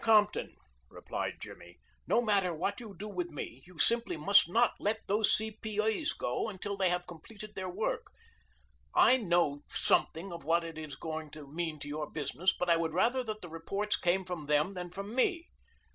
[0.03, 0.55] Compton,"
[0.89, 5.31] replied Jimmy, "no matter what you do with me, you simply must not let those
[5.37, 8.07] C.P.A.'s go until they have completed their work.
[8.95, 12.77] I know something of what it is going to mean to your business, but I
[12.77, 15.45] would rather that the reports come from them than from me."